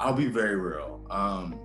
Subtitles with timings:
[0.00, 1.04] I'll be very real.
[1.10, 1.60] Um,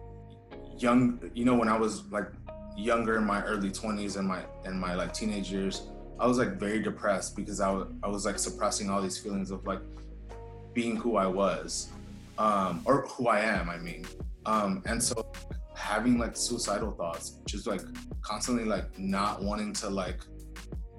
[0.77, 2.27] young, you know, when I was like
[2.75, 5.87] younger in my early 20s and my and my like teenage years,
[6.19, 9.51] I was like very depressed because I was I was like suppressing all these feelings
[9.51, 9.79] of like
[10.73, 11.87] being who I was,
[12.37, 13.69] um, or who I am.
[13.69, 14.05] I mean,
[14.45, 15.31] um, and so
[15.73, 17.81] having like suicidal thoughts, just like
[18.21, 20.19] constantly like not wanting to like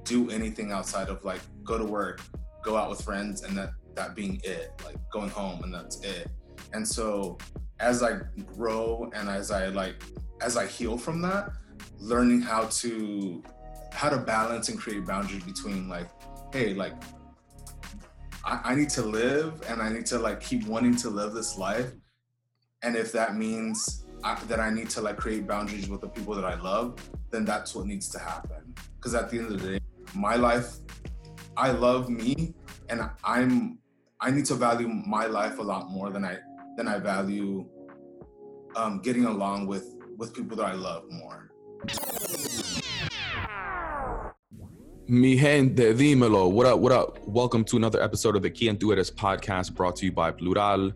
[0.04, 2.22] do anything outside of like go to work,
[2.64, 6.30] go out with friends, and that that being it, like going home and that's it.
[6.72, 7.38] And so
[7.80, 8.20] as I
[8.56, 10.02] grow and as I like
[10.40, 11.50] as I heal from that,
[11.98, 13.42] learning how to
[13.92, 16.08] how to balance and create boundaries between like,
[16.52, 16.94] hey, like
[18.44, 21.56] I, I need to live and I need to like keep wanting to live this
[21.58, 21.92] life.
[22.82, 26.34] And if that means I, that I need to like create boundaries with the people
[26.34, 28.74] that I love, then that's what needs to happen.
[28.96, 29.80] Because at the end of the day,
[30.14, 30.76] my life,
[31.56, 32.54] I love me,
[32.88, 33.78] and I'm
[34.20, 36.38] I need to value my life a lot more than I
[36.76, 37.66] than I value
[38.76, 41.50] um, getting along with with people that I love more.
[45.08, 46.50] Mi gente, dímelo.
[46.50, 47.26] What up, what up?
[47.26, 50.92] Welcome to another episode of the Quien Tú Eres podcast brought to you by Plural.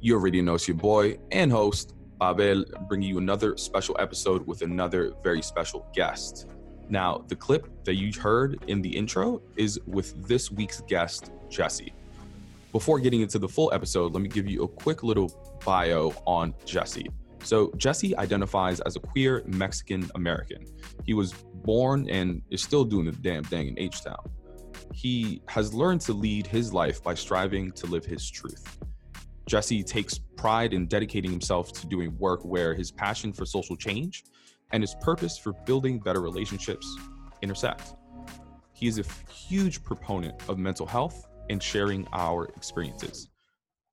[0.00, 4.62] You already know it's your boy and host, Babel, bringing you another special episode with
[4.62, 6.46] another very special guest.
[6.88, 11.92] Now, the clip that you heard in the intro is with this week's guest, Jesse.
[12.72, 16.54] Before getting into the full episode, let me give you a quick little bio on
[16.66, 17.06] Jesse.
[17.42, 20.66] So, Jesse identifies as a queer Mexican American.
[21.04, 24.18] He was born and is still doing the damn thing in H Town.
[24.92, 28.78] He has learned to lead his life by striving to live his truth.
[29.46, 34.24] Jesse takes pride in dedicating himself to doing work where his passion for social change
[34.72, 36.86] and his purpose for building better relationships
[37.40, 37.94] intersect.
[38.74, 43.28] He is a huge proponent of mental health and sharing our experiences.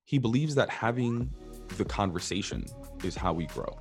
[0.03, 1.29] He believes that having
[1.77, 2.65] the conversation
[3.03, 3.77] is how we grow.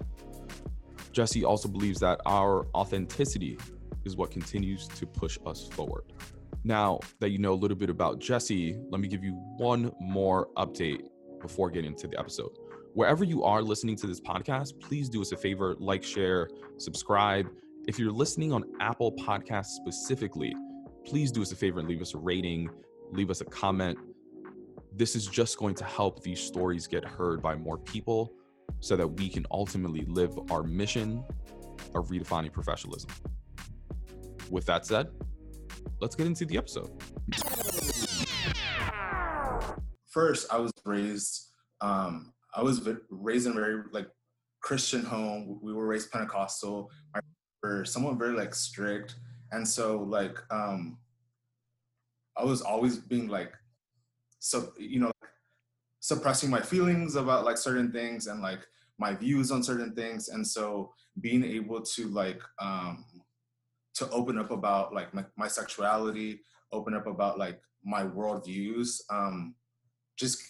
[1.12, 3.58] Jesse also believes that our authenticity
[4.04, 6.04] is what continues to push us forward.
[6.64, 10.48] Now that you know a little bit about Jesse, let me give you one more
[10.56, 11.02] update
[11.40, 12.50] before getting into the episode.
[12.94, 16.48] Wherever you are listening to this podcast, please do us a favor like, share,
[16.78, 17.48] subscribe.
[17.86, 20.54] If you're listening on Apple Podcasts specifically,
[21.04, 22.70] please do us a favor and leave us a rating,
[23.14, 23.98] leave us a comment.
[24.92, 28.32] This is just going to help these stories get heard by more people
[28.80, 31.24] so that we can ultimately live our mission
[31.94, 33.10] of redefining professionalism.
[34.50, 35.08] With that said,
[36.00, 36.90] let's get into the episode.
[40.08, 41.50] First, I was raised,
[41.80, 44.08] um, I was raised in a very like
[44.60, 45.58] Christian home.
[45.62, 46.90] We were raised Pentecostal.
[47.14, 47.20] My
[47.62, 49.16] were somewhat very like strict,
[49.52, 50.98] and so like um,
[52.36, 53.52] I was always being like,
[54.38, 55.12] so you know,
[56.00, 58.60] suppressing my feelings about like certain things and like
[58.98, 63.04] my views on certain things, and so being able to like um,
[63.94, 66.40] to open up about like my, my sexuality,
[66.72, 69.54] open up about like my worldviews, um,
[70.16, 70.42] just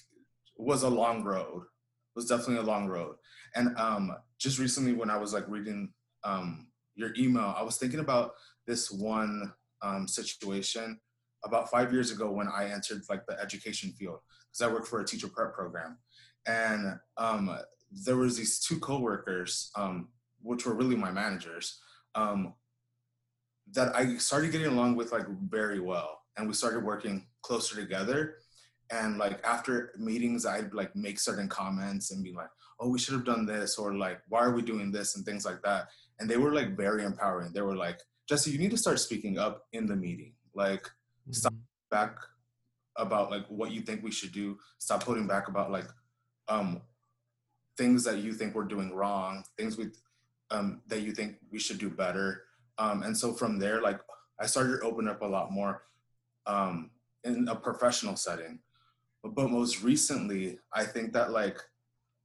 [0.57, 1.63] was a long road.
[1.63, 3.17] It was definitely a long road.
[3.55, 8.01] And um, just recently, when I was like reading um, your email, I was thinking
[8.01, 8.33] about
[8.67, 9.53] this one
[9.83, 10.99] um, situation
[11.45, 14.19] about five years ago when I entered like the education field
[14.51, 15.99] because I work for a teacher prep program,
[16.47, 17.57] and um,
[17.91, 20.09] there was these two coworkers, um,
[20.43, 21.81] which were really my managers,
[22.15, 22.55] um,
[23.73, 28.37] that I started getting along with like very well, and we started working closer together.
[28.91, 33.15] And like after meetings, I'd like make certain comments and be like, "Oh, we should
[33.15, 35.89] have done this," or like, "Why are we doing this?" and things like that.
[36.19, 37.53] And they were like very empowering.
[37.53, 40.35] They were like, "Jesse, you need to start speaking up in the meeting.
[40.55, 40.89] Like,
[41.25, 41.33] mm-hmm.
[41.33, 41.55] stop
[41.91, 42.17] back
[42.97, 44.59] about like what you think we should do.
[44.79, 45.89] Stop putting back about like
[46.49, 46.81] um
[47.77, 49.91] things that you think we're doing wrong, things we
[50.51, 52.45] um that you think we should do better."
[52.79, 54.01] Um, and so from there, like
[54.41, 55.83] I started to open up a lot more
[56.47, 56.91] um,
[57.25, 58.59] in a professional setting.
[59.23, 61.59] But, but most recently, I think that like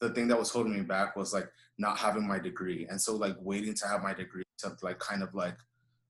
[0.01, 2.88] the thing that was holding me back was like not having my degree.
[2.89, 5.57] And so like waiting to have my degree to like kind of like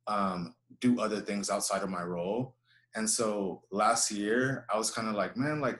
[0.07, 2.55] um, do other things outside of my role.
[2.95, 5.79] And so last year, I was kind of like, man, like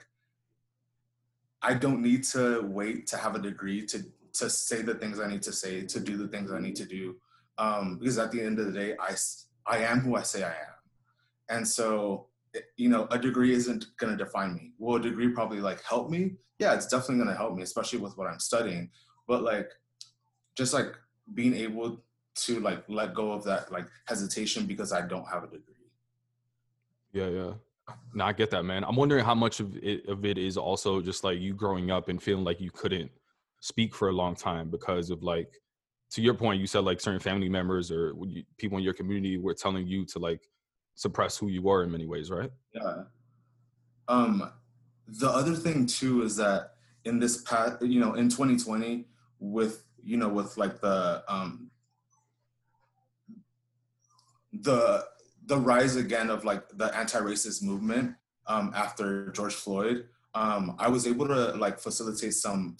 [1.62, 4.02] I don't need to wait to have a degree to
[4.32, 6.86] to say the things I need to say, to do the things I need to
[6.86, 7.16] do
[7.60, 9.14] um, because at the end of the day, I,
[9.66, 10.74] I am who I say I am.
[11.50, 12.28] And so,
[12.76, 14.72] you know, a degree isn't going to define me.
[14.78, 16.36] Will a degree probably like help me?
[16.58, 18.90] Yeah, it's definitely going to help me, especially with what I'm studying.
[19.28, 19.70] But like,
[20.56, 20.94] just like
[21.34, 22.02] being able
[22.34, 25.74] to like let go of that like hesitation because I don't have a degree.
[27.12, 27.52] Yeah, yeah.
[28.14, 28.84] No, I get that, man.
[28.84, 32.08] I'm wondering how much of it of it is also just like you growing up
[32.08, 33.10] and feeling like you couldn't
[33.60, 35.60] speak for a long time because of like
[36.10, 38.14] to your point you said like certain family members or
[38.58, 40.40] people in your community were telling you to like
[40.94, 43.02] suppress who you were in many ways right yeah
[44.08, 44.50] um
[45.06, 46.72] the other thing too is that
[47.04, 49.06] in this past you know in 2020
[49.38, 51.70] with you know with like the um
[54.52, 55.04] the
[55.46, 58.14] the rise again of like the anti-racist movement
[58.46, 62.76] um after george floyd um i was able to like facilitate some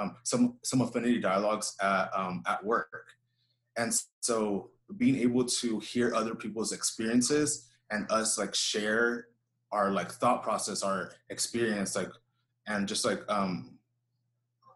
[0.00, 3.06] um, some some affinity dialogues at um, at work,
[3.76, 9.26] and so being able to hear other people's experiences and us like share
[9.70, 12.10] our like thought process, our experience, like
[12.66, 13.78] and just like um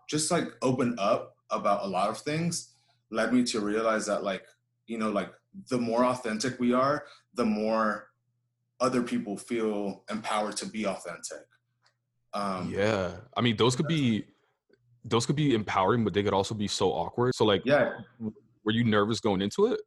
[0.08, 2.74] just like open up about a lot of things
[3.10, 4.44] led me to realize that like
[4.86, 5.32] you know like
[5.68, 7.04] the more authentic we are
[7.34, 8.08] the more
[8.80, 11.46] other people feel empowered to be authentic
[12.32, 14.24] um yeah i mean those could be
[15.04, 17.34] those could be empowering, but they could also be so awkward.
[17.34, 17.92] So like, yeah,
[18.64, 19.80] were you nervous going into it?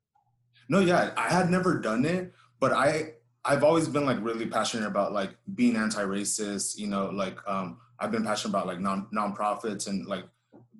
[0.70, 3.14] No, yeah, I had never done it, but I
[3.44, 6.78] I've always been like really passionate about like being anti-racist.
[6.78, 10.26] You know, like um, I've been passionate about like non nonprofits and like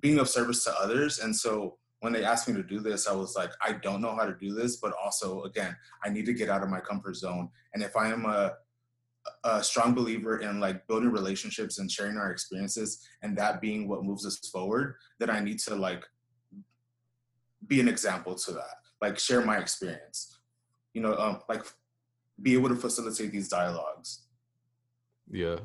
[0.00, 1.18] being of service to others.
[1.18, 4.14] And so when they asked me to do this, I was like, I don't know
[4.14, 7.16] how to do this, but also again, I need to get out of my comfort
[7.16, 7.48] zone.
[7.74, 8.54] And if I am a
[9.44, 14.02] a strong believer in like building relationships and sharing our experiences and that being what
[14.02, 16.02] moves us forward that i need to like
[17.66, 20.38] be an example to that like share my experience
[20.94, 21.62] you know um like
[22.40, 24.22] be able to facilitate these dialogues.
[25.30, 25.56] Yeah.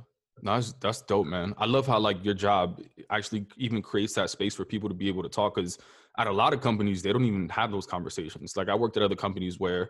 [0.41, 1.53] No, that's, that's dope man.
[1.57, 5.07] I love how like your job actually even creates that space for people to be
[5.07, 5.77] able to talk because
[6.17, 9.03] at a lot of companies they don't even have those conversations like i worked at
[9.03, 9.89] other companies where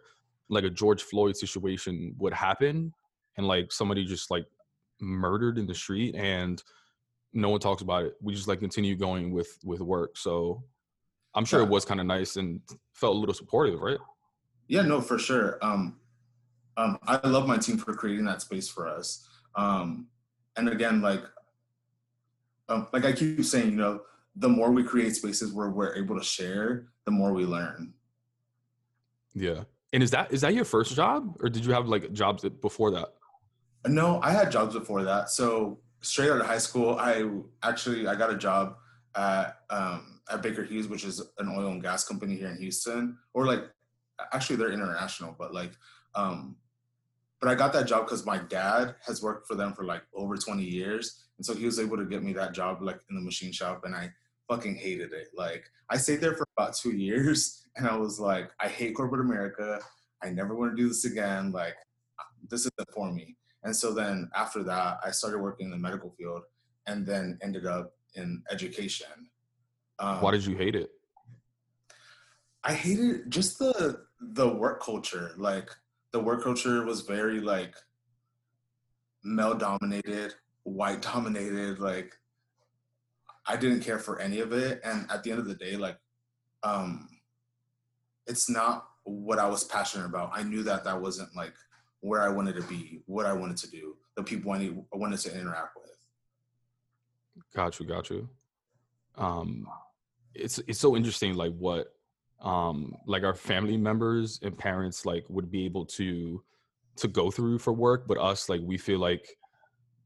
[0.50, 2.94] like a george floyd situation would happen
[3.38, 4.46] and like somebody just like
[5.02, 6.64] murdered in the street and
[7.34, 8.14] no one talks about it.
[8.22, 10.18] We just like continue going with with work.
[10.18, 10.64] So
[11.34, 11.66] I'm sure yeah.
[11.66, 12.62] it was kind of nice and
[12.94, 13.98] felt a little supportive, right?
[14.68, 15.58] Yeah, no, for sure.
[15.62, 15.98] Um,
[16.78, 19.28] um, I love my team for creating that space for us.
[19.56, 20.08] Um,
[20.56, 21.24] and again, like,
[22.70, 24.02] um, like I keep saying, you know,
[24.36, 27.94] the more we create spaces where we're able to share, the more we learn.
[29.34, 29.64] Yeah.
[29.92, 32.92] And is that is that your first job, or did you have like jobs before
[32.92, 33.10] that?
[33.88, 35.30] No, I had jobs before that.
[35.30, 37.30] So straight out of high school, I
[37.62, 38.78] actually I got a job
[39.16, 43.18] at um, at Baker Hughes, which is an oil and gas company here in Houston,
[43.34, 43.70] or like
[44.34, 45.72] actually they're international, but like
[46.16, 46.56] um,
[47.40, 50.38] but I got that job because my dad has worked for them for like over
[50.38, 53.22] 20 years, and so he was able to get me that job like in the
[53.22, 54.12] machine shop, and I
[54.50, 55.28] fucking hated it.
[55.36, 59.22] Like I stayed there for about two years, and I was like, I hate corporate
[59.22, 59.80] America.
[60.24, 61.52] I never want to do this again.
[61.52, 61.76] Like
[62.50, 63.36] this isn't for me.
[63.64, 66.44] And so then after that, I started working in the medical field
[66.86, 69.08] and then ended up in education.
[70.00, 70.92] Um, Why did you hate it?
[72.64, 75.32] I hated just the the work culture.
[75.38, 75.70] Like
[76.12, 77.76] the work culture was very like
[79.24, 81.80] male dominated, white dominated.
[81.80, 82.14] Like
[83.46, 84.82] I didn't care for any of it.
[84.84, 85.98] And at the end of the day, like
[86.64, 87.10] um
[88.28, 90.32] it's not what I was passionate about.
[90.34, 91.54] I knew that that wasn't like
[92.00, 94.98] where I wanted to be, what I wanted to do, the people I, need, I
[94.98, 97.44] wanted to interact with.
[97.56, 98.30] Got you, got you.
[99.18, 99.68] Um,
[100.34, 101.94] it's it's so interesting, like what,
[102.42, 106.44] um, like our family members and parents like would be able to
[106.96, 109.38] to go through for work, but us like we feel like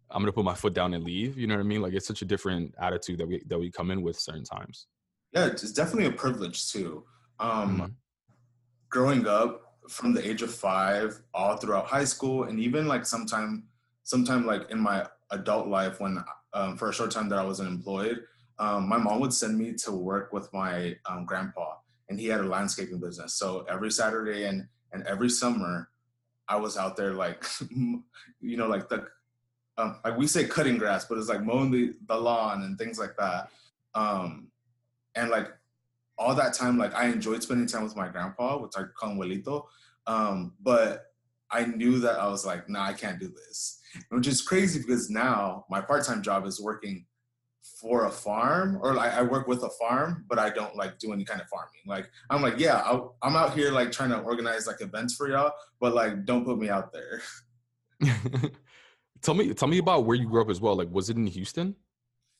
[0.10, 1.38] I'm gonna put my foot down and leave.
[1.38, 1.82] You know what I mean?
[1.82, 4.88] Like it's such a different attitude that we that we come in with certain times.
[5.34, 7.04] Yeah, it's definitely a privilege too.
[7.40, 7.86] Um, mm-hmm.
[8.90, 13.64] Growing up, from the age of five all throughout high school and even like sometime
[14.04, 16.24] sometime like in my adult life when
[16.54, 18.22] um, for a short time that i was unemployed,
[18.60, 21.76] um, my mom would send me to work with my um, grandpa
[22.10, 25.90] and he had a landscaping business so every saturday and and every summer
[26.48, 29.06] i was out there like you know like the
[29.78, 33.00] um, like we say cutting grass but it's like mowing the, the lawn and things
[33.00, 33.50] like that
[33.94, 34.48] um,
[35.16, 35.52] and like
[36.18, 39.66] all that time, like I enjoyed spending time with my grandpa, which I call Welito.
[40.08, 41.06] Um, but
[41.52, 43.80] I knew that I was like, nah, I can't do this.
[44.10, 47.06] Which is crazy because now my part-time job is working
[47.80, 51.14] for a farm or like I work with a farm, but I don't like do
[51.14, 51.82] any kind of farming.
[51.86, 55.30] Like I'm like, yeah, i am out here like trying to organize like events for
[55.30, 57.22] y'all, but like don't put me out there.
[59.22, 60.76] tell me, tell me about where you grew up as well.
[60.76, 61.76] Like, was it in Houston?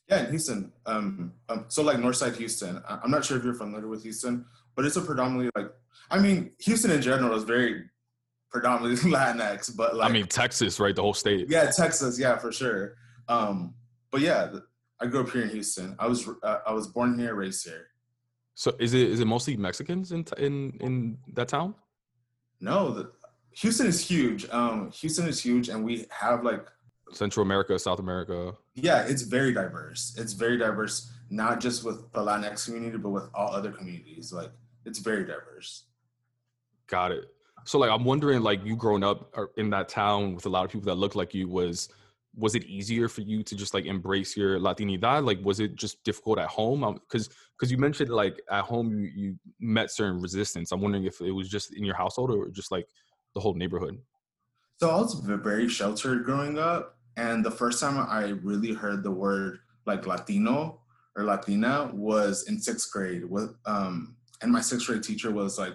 [0.08, 0.72] Yeah, in Houston.
[0.86, 2.82] Um, um, so like Northside Houston.
[2.88, 5.72] I'm not sure if you're familiar with Houston, but it's a predominantly like,
[6.10, 7.84] I mean, Houston in general is very
[8.50, 10.96] predominantly Latinx, but like, I mean, Texas, right?
[10.96, 11.50] The whole state.
[11.50, 12.18] Yeah, Texas.
[12.18, 12.94] Yeah, for sure.
[13.28, 13.74] Um,
[14.10, 14.50] but yeah,
[15.00, 15.94] I grew up here in Houston.
[15.98, 17.88] I was uh, I was born here, raised here.
[18.54, 21.74] So is it is it mostly Mexicans in in in that town?
[22.60, 23.12] No, the,
[23.60, 24.48] Houston is huge.
[24.50, 26.64] Um, Houston is huge, and we have like
[27.12, 28.52] Central America, South America.
[28.74, 30.14] Yeah, it's very diverse.
[30.16, 34.32] It's very diverse, not just with the Latinx community, but with all other communities.
[34.32, 34.52] Like
[34.84, 35.86] it's very diverse.
[36.86, 37.24] Got it.
[37.64, 40.70] So like I'm wondering, like you growing up in that town with a lot of
[40.70, 41.88] people that looked like you was
[42.36, 46.04] was it easier for you to just like embrace your latinidad like was it just
[46.04, 50.20] difficult at home because um, because you mentioned like at home you, you met certain
[50.20, 52.86] resistance i'm wondering if it was just in your household or just like
[53.38, 53.96] the whole neighborhood.
[54.80, 59.12] So i was very sheltered growing up and the first time i really heard the
[59.12, 60.80] word like latino
[61.14, 63.24] or latina was in sixth grade.
[63.24, 65.74] With um and my sixth grade teacher was like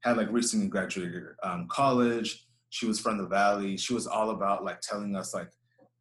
[0.00, 2.46] had like recently graduated um, college.
[2.70, 3.76] She was from the valley.
[3.76, 5.50] She was all about like telling us like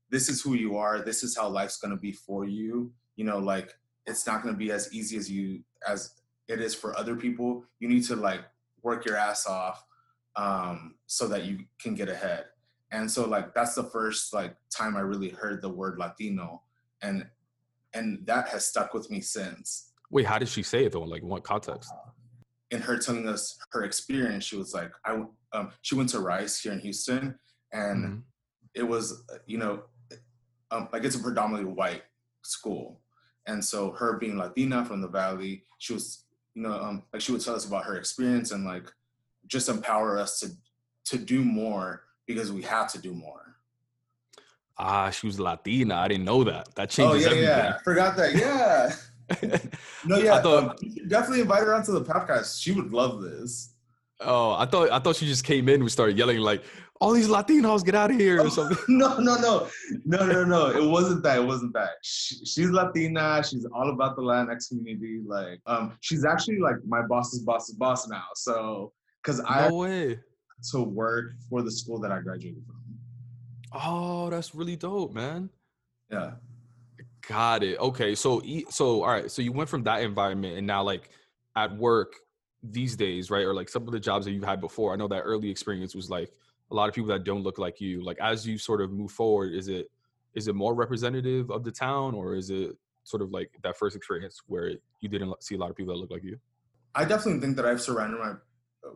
[0.10, 1.02] this is who you are.
[1.02, 2.94] This is how life's to be for you.
[3.18, 3.74] You know like
[4.06, 6.16] it's not to be as easy as you as
[6.48, 7.66] it is for other people.
[7.80, 8.42] You need to like
[8.84, 9.86] work your ass off
[10.36, 12.46] um, so that you can get ahead.
[12.92, 16.62] And so like that's the first like time i really heard the word latino
[17.02, 17.26] and
[17.94, 19.92] and that has stuck with me since.
[20.10, 21.02] Wait how did she say it though?
[21.02, 21.92] Like what context?
[22.70, 25.24] In her telling us her experience she was like i
[25.54, 27.38] um, she went to Rice here in Houston,
[27.72, 28.20] and mm-hmm.
[28.74, 29.84] it was you know
[30.72, 32.04] um, like it's a predominantly white
[32.44, 33.02] school,
[33.48, 37.32] and so her being Latina from the Valley, she was you know um, like she
[37.32, 38.92] would tell us about her experience and like
[39.52, 40.50] just empower us to
[41.04, 43.58] to do more because we have to do more.
[44.78, 45.96] Ah, she was Latina.
[45.96, 46.74] I didn't know that.
[46.76, 47.28] That changes.
[47.28, 47.44] Oh yeah, everything.
[47.44, 47.78] yeah.
[47.84, 48.36] Forgot that.
[48.36, 48.96] Yeah.
[50.06, 50.36] no, yeah.
[50.36, 50.76] I thought, um,
[51.08, 52.62] definitely invite her onto the podcast.
[52.62, 53.74] She would love this.
[54.22, 56.64] Oh, I thought I thought she just came in we started yelling like,
[57.00, 58.78] "All these Latinos, get out of here!" or something.
[58.88, 59.68] no, no, no,
[60.06, 60.70] no, no, no.
[60.70, 61.40] It wasn't that.
[61.40, 61.92] It wasn't that.
[62.04, 63.44] She, she's Latina.
[63.44, 65.22] She's all about the Latinx community.
[65.26, 68.26] Like, um, she's actually like my boss's boss's boss now.
[68.36, 68.94] So,
[69.24, 70.20] because no I way
[70.72, 72.76] to work for the school that I graduated from.
[73.74, 75.50] Oh, that's really dope, man.
[76.12, 76.32] Yeah.
[77.28, 77.80] Got it.
[77.80, 79.32] Okay, so so all right.
[79.32, 81.10] So you went from that environment, and now like
[81.56, 82.16] at work,
[82.64, 83.44] these days, right?
[83.44, 84.94] Or like some of the jobs that you've had before.
[84.94, 86.32] I know that early experience was like
[86.72, 88.04] a lot of people that don't look like you.
[88.04, 89.90] Like as you sort of move forward, is it
[90.34, 93.96] is it more representative of the town or is it sort of like that first
[93.96, 96.38] experience where you didn't see a lot of people that look like you?
[96.96, 98.34] I definitely think that I've surrounded my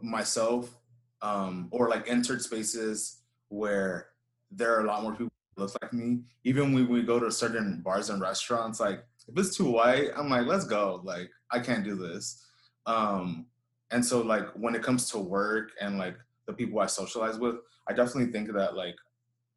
[0.02, 0.76] myself
[1.22, 4.08] um, or like entered spaces where
[4.52, 6.22] there are a lot more people that look like me.
[6.44, 10.30] Even when we go to certain bars and restaurants, like if it's too white, I'm
[10.30, 11.02] like, let's go.
[11.04, 12.46] Like I can't do this.
[12.86, 13.48] Um,
[13.92, 17.56] and so like when it comes to work and like the people I socialize with,
[17.88, 18.96] I definitely think that like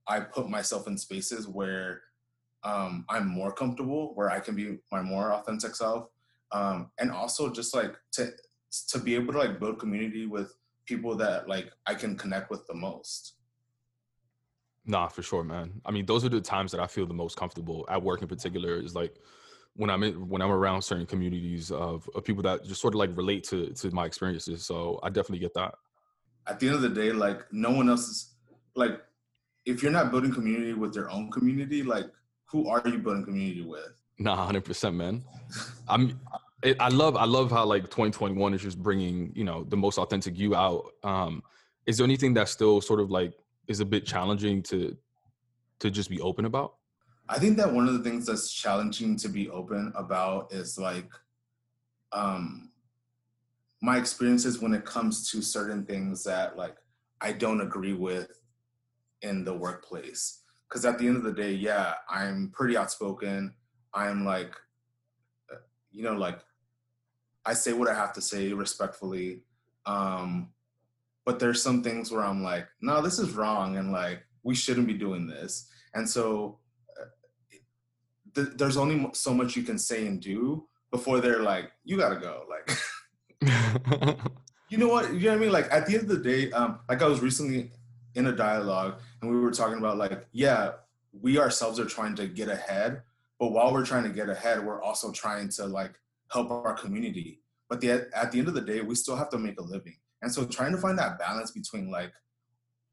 [0.07, 2.03] I put myself in spaces where
[2.65, 6.09] um, I'm more comfortable, where I can be my more authentic self,
[6.51, 8.31] um, and also just like to
[8.89, 10.55] to be able to like build community with
[10.87, 13.35] people that like I can connect with the most.
[14.87, 15.81] Nah, for sure, man.
[15.85, 18.29] I mean, those are the times that I feel the most comfortable at work in
[18.29, 18.81] particular.
[18.81, 19.17] Is like
[19.75, 22.99] when I'm in, when I'm around certain communities of, of people that just sort of
[22.99, 24.65] like relate to to my experiences.
[24.65, 25.75] So I definitely get that.
[26.47, 28.35] At the end of the day, like no one else is
[28.75, 29.03] like
[29.67, 32.07] if you're not building community with your own community, like
[32.47, 33.93] who are you building community with?
[34.19, 35.23] Nah, hundred percent, man.
[35.89, 36.19] I'm.
[36.65, 37.17] I love.
[37.17, 40.91] I love how like 2021 is just bringing you know the most authentic you out.
[41.05, 41.43] Um,
[41.87, 43.33] is there anything that still sort of like
[43.69, 44.97] is a bit challenging to
[45.79, 46.75] to just be open about?
[47.29, 51.11] I think that one of the things that's challenging to be open about is like
[52.13, 52.71] um
[53.81, 56.77] my experiences when it comes to certain things that like
[57.21, 58.41] I don't agree with
[59.23, 60.43] in the workplace.
[60.71, 63.55] Cause at the end of the day, yeah, I'm pretty outspoken.
[63.95, 64.55] I'm like,
[65.51, 65.57] uh,
[65.91, 66.41] you know, like
[67.49, 69.41] I say what I have to say respectfully.
[69.87, 70.51] Um,
[71.25, 73.79] but there's some things where I'm like, no, this is wrong.
[73.79, 75.71] And like, we shouldn't be doing this.
[75.95, 76.59] And so
[78.35, 82.17] th- there's only so much you can say and do before they're like, you gotta
[82.17, 82.45] go.
[82.51, 82.77] Like,
[84.69, 85.15] you know what?
[85.15, 85.53] You know what I mean?
[85.53, 87.71] Like at the end of the day, um, like I was recently
[88.15, 90.73] in a dialogue and we were talking about like, yeah,
[91.13, 93.03] we ourselves are trying to get ahead,
[93.41, 95.99] but while we're trying to get ahead, we're also trying to like
[96.31, 97.41] help our community.
[97.69, 99.97] But the, at the end of the day, we still have to make a living.
[100.23, 102.13] And so trying to find that balance between like,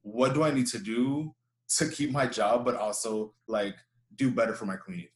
[0.01, 1.33] what do I need to do
[1.67, 3.75] to keep my job, but also like
[4.15, 5.11] do better for my community.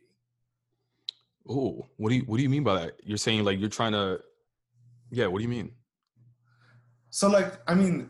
[1.47, 2.93] Oh, what do you what do you mean by that?
[3.03, 4.19] You're saying like you're trying to
[5.11, 5.71] Yeah, what do you mean?
[7.09, 8.09] So like I mean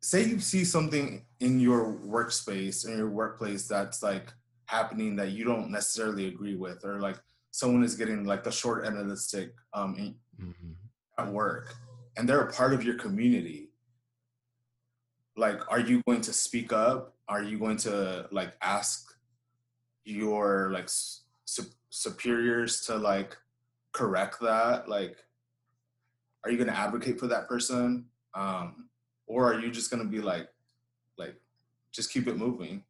[0.00, 4.32] say you see something in your workspace in your workplace that's like
[4.66, 7.16] happening that you don't necessarily agree with or like
[7.54, 10.72] someone is getting like the short end of the stick um, mm-hmm.
[11.18, 11.72] at work
[12.16, 13.70] and they're a part of your community.
[15.36, 17.14] Like are you going to speak up?
[17.28, 19.08] Are you going to like ask
[20.04, 23.36] your like su- superiors to like
[23.92, 24.88] correct that?
[24.88, 25.16] Like
[26.42, 28.06] are you going to advocate for that person?
[28.34, 28.88] Um
[29.28, 30.48] or are you just going to be like
[31.16, 31.36] like
[31.92, 32.82] just keep it moving?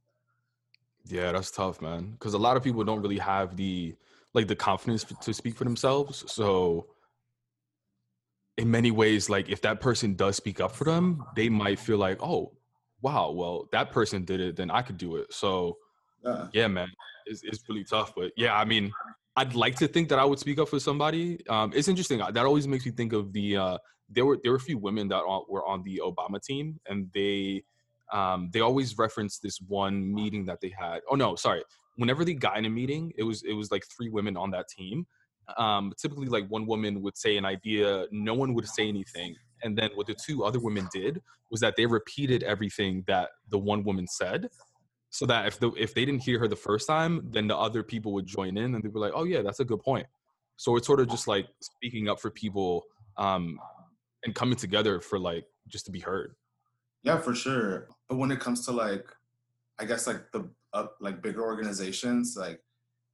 [1.04, 3.94] Yeah that's tough man because a lot of people don't really have the
[4.34, 6.86] like the confidence to speak for themselves so
[8.56, 11.98] in many ways like if that person does speak up for them they might feel
[11.98, 12.52] like oh
[13.02, 15.32] wow well that person did it then i could do it.
[15.32, 15.76] So
[16.24, 16.88] yeah, yeah man
[17.26, 18.90] it's, it's really tough but yeah i mean
[19.36, 22.36] i'd like to think that i would speak up for somebody um, it's interesting that
[22.38, 25.22] always makes me think of the uh, there were there were a few women that
[25.48, 27.62] were on the obama team and they
[28.12, 31.62] um, they always reference this one meeting that they had oh no sorry
[31.96, 34.68] whenever they got in a meeting it was it was like three women on that
[34.68, 35.06] team
[35.58, 39.76] um, typically like one woman would say an idea no one would say anything and
[39.76, 41.20] then what the two other women did
[41.50, 44.48] was that they repeated everything that the one woman said
[45.10, 47.82] so that if the if they didn't hear her the first time then the other
[47.82, 50.06] people would join in and they'd be like oh yeah that's a good point.
[50.56, 52.84] So it's sort of just like speaking up for people
[53.16, 53.58] um
[54.24, 56.34] and coming together for like just to be heard.
[57.02, 59.06] Yeah for sure but when it comes to like
[59.78, 62.60] i guess like the uh, like bigger organizations like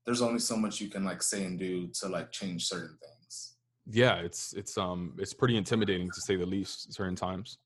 [0.06, 3.54] there's only so much you can like say and do to like change certain things.
[3.86, 7.58] Yeah, it's it's um it's pretty intimidating to say the least certain times.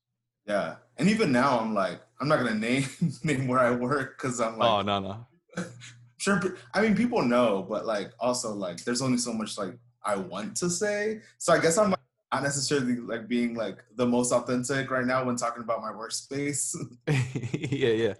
[0.45, 2.85] Yeah, and even now I'm like I'm not gonna name
[3.23, 5.27] name where I work because I'm like oh no no.
[6.17, 6.41] sure,
[6.73, 10.55] I mean people know, but like also like there's only so much like I want
[10.57, 11.21] to say.
[11.39, 11.99] So I guess I'm like,
[12.31, 16.75] not necessarily like being like the most authentic right now when talking about my workspace.
[17.07, 18.13] yeah, yeah.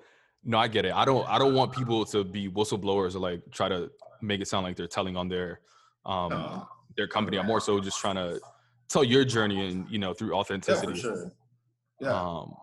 [0.45, 0.93] No, I get it.
[0.93, 3.91] I don't I don't want people to be whistleblowers or like try to
[4.22, 5.59] make it sound like they're telling on their
[6.05, 7.37] um their company.
[7.37, 8.39] I'm more so just trying to
[8.87, 10.93] tell your journey and you know through authenticity.
[10.93, 11.31] Yeah, sure.
[12.00, 12.13] Yeah.
[12.13, 12.55] Um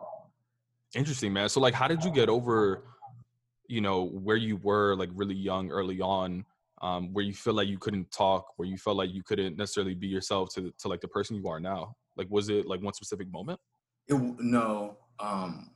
[0.94, 1.48] interesting, man.
[1.48, 2.84] So like how did you get over
[3.68, 6.44] you know where you were like really young early on
[6.82, 9.94] um where you feel like you couldn't talk where you felt like you couldn't necessarily
[9.94, 12.92] be yourself to to like the person you are now like was it like one
[12.92, 13.58] specific moment
[14.08, 15.70] it, no um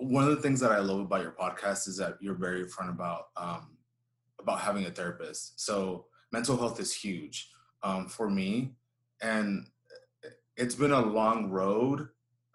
[0.00, 2.90] one of the things that I love about your podcast is that you're very upfront
[2.90, 3.76] about um,
[4.40, 5.60] about having a therapist.
[5.60, 7.50] So mental health is huge
[7.82, 8.72] um, for me,
[9.20, 9.66] and
[10.56, 12.08] it's been a long road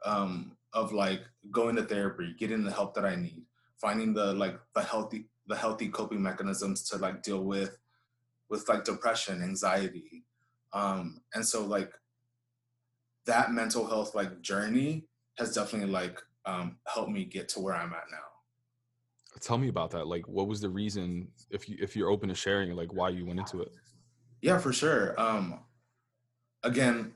[0.03, 3.43] um, of like going to therapy, getting the help that I need,
[3.77, 7.77] finding the like the healthy the healthy coping mechanisms to like deal with
[8.49, 10.23] with like depression, anxiety,
[10.73, 11.93] um, and so like
[13.25, 15.05] that mental health like journey
[15.37, 19.39] has definitely like um, helped me get to where I'm at now.
[19.41, 20.07] Tell me about that.
[20.07, 23.25] Like, what was the reason, if you if you're open to sharing, like why you
[23.25, 23.71] went into it?
[24.41, 25.19] Yeah, for sure.
[25.19, 25.59] Um,
[26.63, 27.13] again,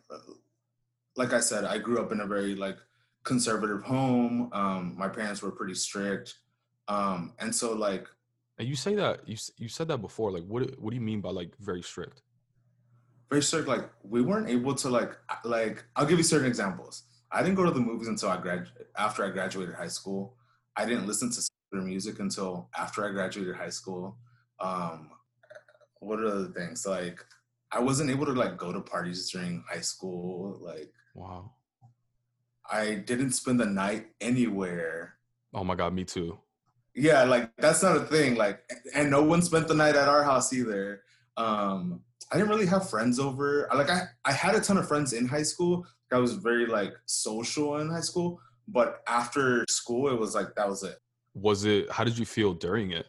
[1.15, 2.77] like I said, I grew up in a very like
[3.23, 4.49] conservative home.
[4.51, 6.35] Um, my parents were pretty strict,
[6.87, 8.07] um, and so like.
[8.57, 10.31] And you say that you you said that before.
[10.31, 12.21] Like, what what do you mean by like very strict?
[13.29, 13.67] Very strict.
[13.67, 15.13] Like, we weren't able to like
[15.45, 15.85] like.
[15.95, 19.23] I'll give you certain examples I didn't go to the movies until I grad after
[19.23, 20.35] I graduated high school.
[20.75, 21.41] I didn't listen to
[21.77, 24.17] music until after I graduated high school.
[24.59, 25.11] Um,
[25.99, 27.23] what are the things like?
[27.71, 30.59] I wasn't able to like go to parties during high school.
[30.61, 31.51] Like, wow.
[32.69, 35.15] I didn't spend the night anywhere.
[35.53, 36.37] Oh my god, me too.
[36.95, 38.35] Yeah, like that's not a thing.
[38.35, 38.61] Like,
[38.95, 41.03] and no one spent the night at our house either.
[41.39, 43.67] Um, I didn't really have friends over.
[43.73, 46.93] Like, I I had a ton of friends in high school, I was very like
[47.05, 50.97] social in high school, but after school, it was like that was it.
[51.35, 51.91] Was it?
[51.91, 53.05] How did you feel during it?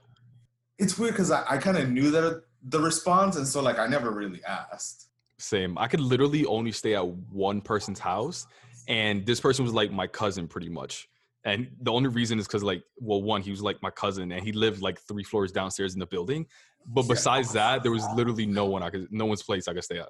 [0.79, 3.87] It's weird because I, I kind of knew that the response, and so like I
[3.87, 5.09] never really asked.
[5.38, 5.79] Same.
[5.79, 8.47] I could literally only stay at one person's house,
[8.88, 11.09] and this person was like my cousin, pretty much.
[11.45, 14.45] And the only reason is because like, well, one, he was like my cousin, and
[14.45, 16.47] he lived like three floors downstairs in the building.
[16.87, 19.85] But besides that, there was literally no one I could, no one's place I could
[19.85, 20.09] stay at.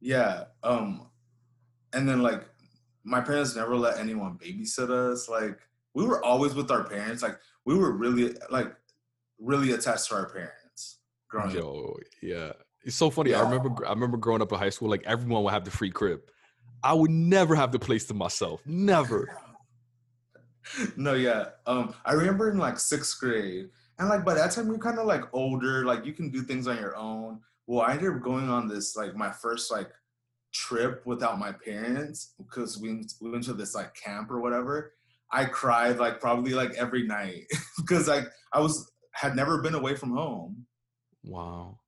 [0.00, 0.44] Yeah.
[0.62, 1.08] Um
[1.92, 2.44] and then like
[3.04, 5.28] my parents never let anyone babysit us.
[5.28, 5.58] Like
[5.94, 7.22] we were always with our parents.
[7.22, 8.74] Like we were really like
[9.38, 12.02] really attached to our parents growing Yo, up.
[12.22, 12.52] yeah.
[12.84, 13.30] It's so funny.
[13.30, 13.40] Yeah.
[13.42, 15.90] I remember I remember growing up in high school, like everyone would have the free
[15.90, 16.20] crib.
[16.82, 18.62] I would never have the place to myself.
[18.66, 19.28] Never.
[20.96, 21.46] no, yeah.
[21.66, 23.68] Um, I remember in like sixth grade,
[24.00, 26.66] and like by that time you're kind of like older, like you can do things
[26.66, 27.38] on your own.
[27.68, 29.90] Well, I ended up going on this like my first like
[30.52, 34.94] trip without my parents because we, we went to this like camp or whatever
[35.30, 37.44] i cried like probably like every night
[37.76, 40.66] because like i was had never been away from home.
[41.24, 41.80] Wow.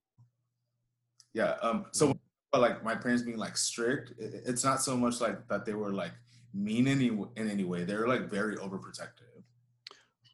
[1.34, 1.54] Yeah.
[1.62, 1.86] Um.
[1.92, 2.18] So,
[2.50, 5.92] but like my parents being like strict, it's not so much like that they were
[5.92, 6.12] like
[6.52, 7.84] mean any in any way.
[7.84, 9.31] They're like very overprotective.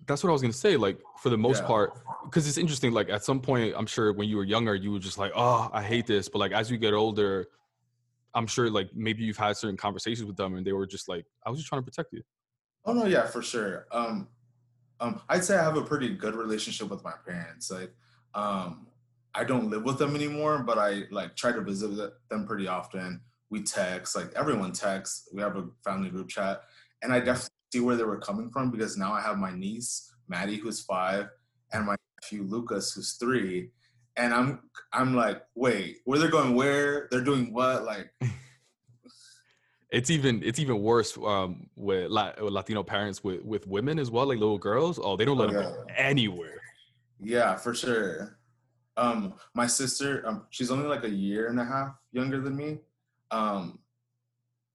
[0.09, 0.77] That's what I was gonna say.
[0.77, 1.67] Like for the most Yeah.
[1.69, 1.93] part,
[2.25, 2.93] because it's interesting.
[2.93, 5.71] Like at some point, I'm sure when you were younger, you were just like, "Oh,
[5.73, 7.47] I hate this." But like as you get older,
[8.35, 11.27] I'm sure like maybe you've had certain conversations with them, and they were just like,
[11.45, 12.23] "I was just trying to protect you."
[12.85, 13.87] Oh no, yeah, for sure.
[13.93, 14.29] Um,
[15.01, 17.71] um, I'd say I have a pretty good relationship with my parents.
[17.71, 17.93] Like,
[18.35, 18.89] um,
[19.35, 23.21] I don't live with them anymore, but I like try to visit them pretty often.
[23.51, 25.29] We text, like everyone texts.
[25.33, 26.63] We have a family group chat,
[27.03, 30.13] and I definitely see where they were coming from because now I have my niece
[30.29, 31.29] Maddie, who's five,
[31.73, 33.71] and my nephew Lucas, who's three,
[34.17, 34.61] and I'm
[34.93, 36.55] I'm like, wait, where they're going?
[36.55, 37.85] Where they're doing what?
[37.85, 38.13] Like,
[39.91, 44.11] It's even it's even worse um, with La- with Latino parents with with women as
[44.11, 44.99] well, like little girls.
[45.03, 46.61] Oh, they don't let Oh, them go anywhere.
[47.19, 48.39] Yeah, for sure.
[48.99, 52.81] Um, my sister, um, she's only like a year and a half younger than me.
[53.31, 53.79] Um,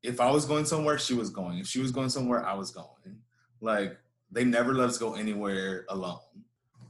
[0.03, 1.57] if I was going somewhere, she was going.
[1.57, 2.87] If she was going somewhere, I was going.
[3.61, 3.97] Like
[4.31, 6.19] they never let us go anywhere alone.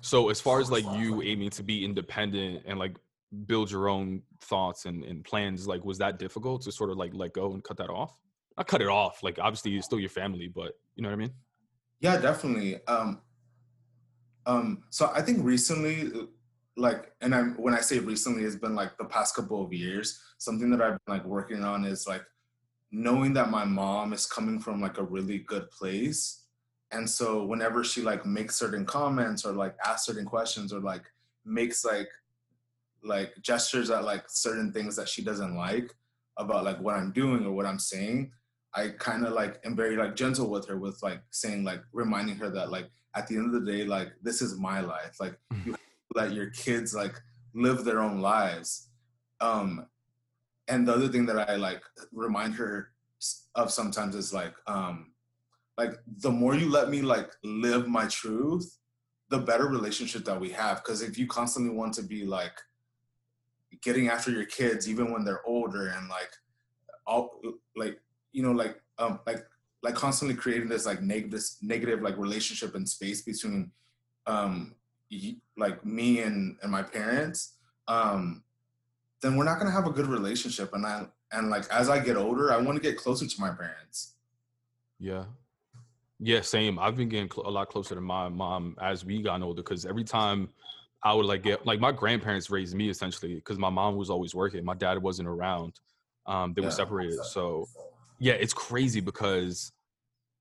[0.02, 2.97] So as far as like you aiming to be independent and like
[3.45, 7.12] build your own thoughts and, and plans, like was that difficult to sort of like
[7.13, 8.19] let go and cut that off?
[8.58, 9.23] I cut it off.
[9.23, 11.32] Like obviously it's still your family, but you know what I mean?
[12.02, 12.86] Yeah, definitely.
[12.88, 13.21] Um,
[14.45, 16.12] um, so I think recently,
[16.76, 20.19] like, and I'm when I say recently, it's been like the past couple of years.
[20.38, 22.23] Something that I've been like working on is like
[22.93, 26.43] knowing that my mom is coming from like a really good place,
[26.91, 31.03] and so whenever she like makes certain comments or like asks certain questions or like
[31.43, 32.08] makes like
[33.03, 35.93] like gestures at like certain things that she doesn't like
[36.38, 38.32] about like what I'm doing or what I'm saying,
[38.75, 42.38] I kind of like am very like gentle with her with like saying like reminding
[42.38, 45.19] her that like at the end of the day like this is my life.
[45.19, 45.75] Like you
[46.15, 47.19] let your kids like
[47.53, 48.89] live their own lives.
[49.41, 49.88] Um
[50.67, 52.89] and the other thing that I like remind her
[53.56, 55.12] of sometimes is like um
[55.78, 58.78] like the more you let me like live my truth
[59.30, 62.60] the better relationship that we have because if you constantly want to be like
[63.82, 66.32] getting after your kids even when they're older and like
[67.06, 67.41] all
[67.76, 67.99] like
[68.32, 69.45] you know like um like
[69.82, 73.71] like constantly creating this like negative negative like relationship and space between
[74.28, 74.76] um
[75.58, 77.56] like me and and my parents
[77.88, 78.43] um
[79.24, 81.98] then we're not going to have a good relationship and i and like as i
[81.98, 84.14] get older i want to get closer to my parents
[85.00, 85.26] Yeah.
[86.20, 86.80] Yeah, same.
[86.80, 89.86] I've been getting cl- a lot closer to my mom as we got older because
[89.86, 90.48] every time
[91.04, 94.34] I would like get like my grandparents raised me essentially because my mom was always
[94.34, 94.64] working.
[94.64, 95.74] My dad wasn't around.
[96.26, 96.74] Um, they were Yeah.
[96.84, 97.20] separated.
[97.26, 97.68] So
[98.20, 99.74] yeah, it's crazy because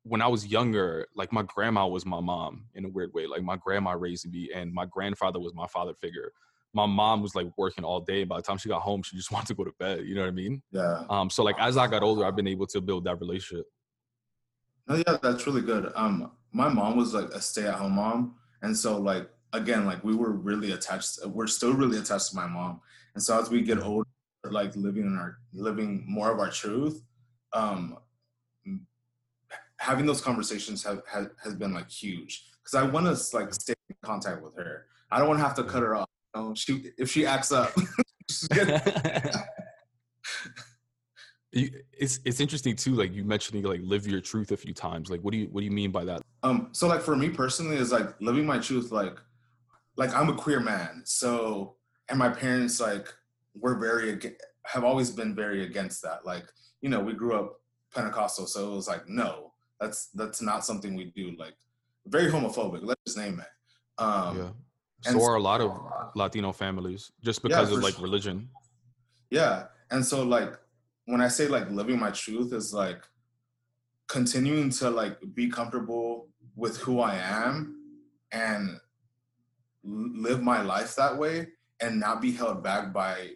[0.04, 3.26] when I was younger, like my grandma was my mom in a weird way.
[3.26, 6.30] Like my grandma raised me and my grandfather was my father figure.
[6.74, 8.24] My mom was like working all day.
[8.24, 10.04] By the time she got home, she just wanted to go to bed.
[10.06, 10.62] You know what I mean?
[10.72, 13.66] yeah Um, so like as I got older, I've been able to build that relationship.
[14.88, 15.92] No, yeah, that's really good.
[15.94, 20.32] Um, my mom was like a stay-at-home mom, and so like again, like we were
[20.32, 21.18] really attached.
[21.26, 22.80] We're still really attached to my mom,
[23.14, 24.08] and so as we get older,
[24.44, 27.02] like living in our living more of our truth,
[27.52, 27.96] um,
[29.76, 33.74] having those conversations have has, has been like huge because I want to like stay
[33.88, 34.86] in contact with her.
[35.10, 36.08] I don't want to have to cut her off.
[36.34, 37.72] Know, she if she acts up,
[38.30, 38.82] she's gonna-
[41.54, 45.10] You- it's it's interesting too like you mentioning like live your truth a few times.
[45.10, 46.22] Like what do you what do you mean by that?
[46.42, 49.18] Um so like for me personally is like living my truth like
[49.96, 51.02] like i'm a queer man.
[51.04, 51.76] So
[52.08, 53.12] and my parents like
[53.54, 54.18] were very
[54.64, 56.24] have always been very against that.
[56.24, 56.44] Like
[56.80, 57.60] you know we grew up
[57.94, 61.36] pentecostal so it was like no that's that's not something we do.
[61.38, 61.54] Like
[62.06, 64.02] very homophobic let's just name it.
[64.02, 64.50] Um yeah
[65.06, 65.70] and so are a lot of
[66.14, 68.02] latino families just Yeah, because of like sure.
[68.02, 68.48] religion
[69.30, 69.66] Yeah.
[69.90, 70.52] And so like
[71.06, 73.02] when I say like living my truth is like
[74.08, 77.52] continuing to like be comfortable with who I am
[78.30, 78.78] and
[79.84, 81.48] live my life that way
[81.80, 83.30] and not be held back by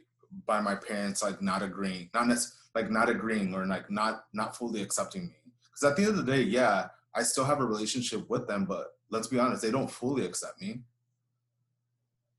[0.46, 4.54] by my parents like not agreeing not necess- like not agreeing or like not not
[4.56, 7.64] fully accepting me because at the end of the day yeah i still have a
[7.64, 10.80] relationship with them but let's be honest they don't fully accept me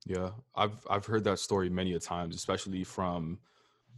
[0.07, 3.39] yeah i've i've heard that story many a times especially from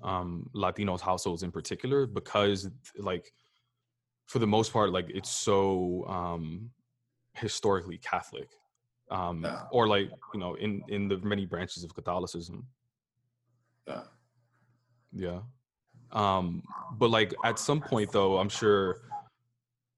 [0.01, 3.31] um latinos households in particular because like
[4.25, 6.69] for the most part like it's so um
[7.33, 8.49] historically catholic
[9.11, 9.63] um Yeah.
[9.71, 12.65] or like you know in in the many branches of catholicism
[13.87, 14.03] yeah
[15.11, 15.41] Yeah.
[16.11, 16.63] Um,
[16.97, 19.01] but like at some point though, I'm sure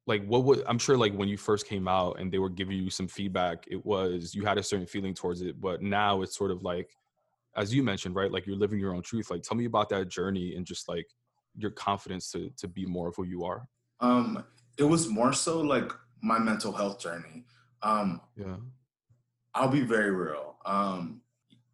[0.08, 2.78] like what would i'm sure like when you first came out and they were giving
[2.78, 6.36] you some feedback it was you had a certain feeling towards it but now it's
[6.36, 6.90] sort of like
[7.56, 10.10] as you mentioned right like you're living your own truth like tell me about that
[10.10, 11.06] journey and just like
[11.58, 13.68] your confidence to to be more of who you are.
[14.00, 14.44] Um
[14.78, 17.46] it was more so like my mental health journey.
[17.84, 18.58] Um yeah.
[19.54, 21.22] I'll be very real um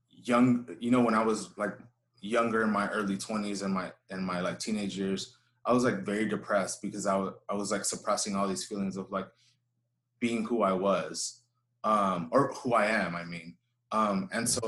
[0.09, 1.77] young you know when i was like
[2.21, 5.36] younger in my early 20s and my and my like teenage years
[5.67, 8.95] I was like very depressed because I, w- I was like suppressing all these feelings
[8.95, 9.27] of like
[10.19, 11.41] being who I was
[11.83, 13.55] um, or who I am, I mean.
[13.91, 14.61] Um, and so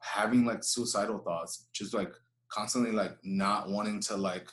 [0.00, 2.12] having like suicidal thoughts, just like
[2.48, 4.48] constantly like not wanting to like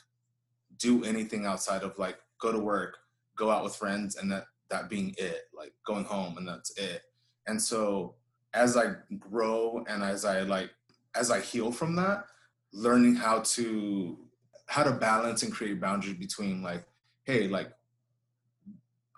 [0.78, 2.98] do anything outside of like go to work,
[3.34, 7.02] go out with friends, and that that being it, like going home and that's it.
[7.46, 8.16] And so
[8.52, 10.70] as I grow and as I like
[11.14, 12.24] as I heal from that,
[12.72, 14.25] learning how to
[14.66, 16.84] how to balance and create boundaries between like,
[17.24, 17.72] hey, like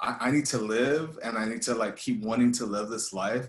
[0.00, 3.12] I, I need to live and I need to like keep wanting to live this
[3.12, 3.48] life.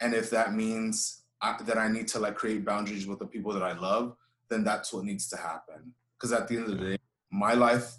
[0.00, 3.52] And if that means I, that I need to like create boundaries with the people
[3.52, 4.16] that I love,
[4.48, 5.94] then that's what needs to happen.
[6.16, 6.98] Because at the end of the day,
[7.30, 7.96] my life,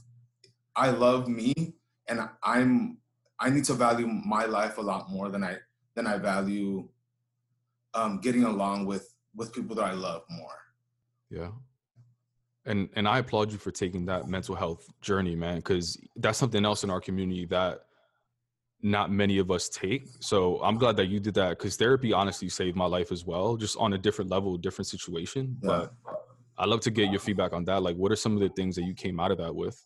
[0.76, 1.54] I love me,
[2.08, 2.98] and I'm
[3.40, 5.58] I need to value my life a lot more than I
[5.96, 6.88] than I value
[7.94, 10.60] um, getting along with with people that I love more.
[11.30, 11.52] Yeah,
[12.66, 16.64] and and I applaud you for taking that mental health journey, man, because that's something
[16.64, 17.82] else in our community that
[18.84, 20.08] not many of us take.
[20.20, 23.56] So I'm glad that you did that because therapy honestly saved my life as well,
[23.56, 25.58] just on a different level, different situation.
[25.62, 25.68] Yeah.
[25.68, 25.94] But
[26.58, 27.84] I'd love to get your feedback on that.
[27.84, 29.84] Like, what are some of the things that you came out of that with,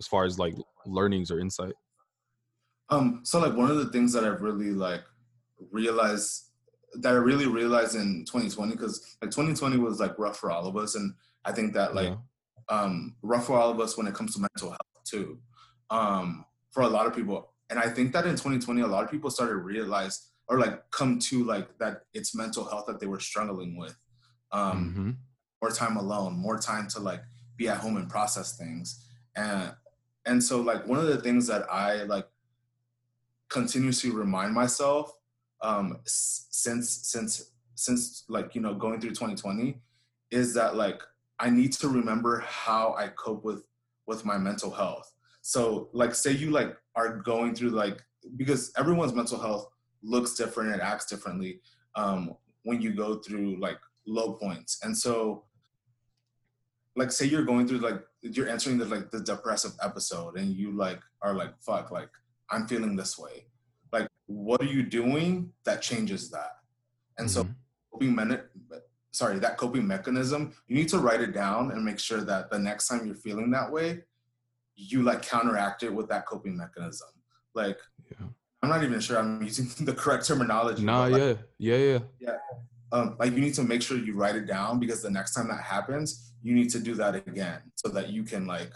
[0.00, 0.54] as far as like
[0.86, 1.74] learnings or insight?
[2.90, 5.02] Um, so like one of the things that I've really like
[5.70, 6.44] realized
[6.94, 10.76] that I really realized in 2020, because like 2020 was like rough for all of
[10.76, 11.12] us, and
[11.48, 12.16] I think that like yeah.
[12.68, 15.38] um, rough for all of us when it comes to mental health too.
[15.90, 19.10] Um, for a lot of people, and I think that in 2020, a lot of
[19.10, 23.06] people started to realize or like come to like that it's mental health that they
[23.06, 23.96] were struggling with.
[24.52, 25.10] Um, mm-hmm.
[25.62, 27.22] More time alone, more time to like
[27.56, 29.72] be at home and process things, and
[30.26, 32.28] and so like one of the things that I like
[33.48, 35.12] continuously remind myself
[35.62, 39.80] um, since since since like you know going through 2020
[40.30, 41.00] is that like
[41.40, 43.64] I need to remember how I cope with
[44.06, 45.12] with my mental health.
[45.42, 48.02] So like say you like are going through like
[48.36, 49.68] because everyone's mental health
[50.02, 51.60] looks different and acts differently
[51.94, 54.78] um, when you go through like low points.
[54.82, 55.44] And so
[56.96, 60.72] like say you're going through like you're entering the like the depressive episode and you
[60.72, 62.10] like are like fuck like
[62.50, 63.46] I'm feeling this way.
[63.92, 66.56] Like what are you doing that changes that?
[67.18, 67.48] And mm-hmm.
[67.48, 67.54] so
[67.92, 68.14] coping
[69.10, 72.58] sorry, that coping mechanism, you need to write it down and make sure that the
[72.58, 74.02] next time you're feeling that way,
[74.76, 77.08] you like counteract it with that coping mechanism.
[77.54, 77.78] Like,
[78.10, 78.26] yeah.
[78.62, 80.84] I'm not even sure I'm using the correct terminology.
[80.84, 81.98] Nah, like, yeah, yeah, yeah.
[82.20, 82.36] Yeah.
[82.90, 85.48] Um, like you need to make sure you write it down because the next time
[85.48, 88.72] that happens, you need to do that again so that you can like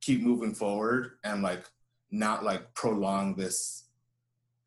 [0.00, 1.64] keep moving forward and like
[2.10, 3.88] not like prolong this